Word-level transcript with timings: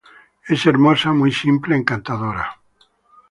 Es 0.47 0.65
hermosa, 0.65 1.13
muy 1.13 1.31
simple, 1.31 1.75
encantadora. 1.75 2.59